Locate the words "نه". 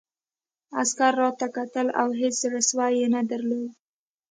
3.15-3.21